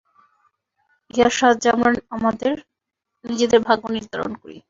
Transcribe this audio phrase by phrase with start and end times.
[1.11, 2.53] ইহার সাহায্যে আমরা আমাদের
[3.25, 4.57] নিজেদের ভাগ্য নির্ধারণ করি।